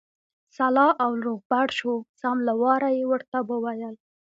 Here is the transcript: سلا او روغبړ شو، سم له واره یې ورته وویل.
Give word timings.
سلا 0.55 0.87
او 1.03 1.11
روغبړ 1.25 1.67
شو، 1.79 1.93
سم 2.21 2.37
له 2.47 2.53
واره 2.61 2.89
یې 2.97 3.03
ورته 3.11 3.37
وویل. 3.49 3.95